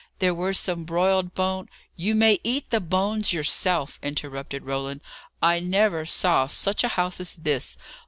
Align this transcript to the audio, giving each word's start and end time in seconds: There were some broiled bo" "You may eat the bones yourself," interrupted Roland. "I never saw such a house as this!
There 0.17 0.33
were 0.33 0.53
some 0.53 0.83
broiled 0.83 1.35
bo" 1.35 1.67
"You 1.95 2.15
may 2.15 2.39
eat 2.43 2.71
the 2.71 2.79
bones 2.79 3.33
yourself," 3.33 3.99
interrupted 4.01 4.63
Roland. 4.63 5.01
"I 5.43 5.59
never 5.59 6.07
saw 6.07 6.47
such 6.47 6.83
a 6.83 6.87
house 6.97 7.19
as 7.19 7.35
this! 7.35 7.77